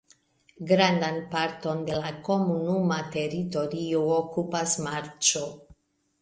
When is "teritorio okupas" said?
3.17-4.75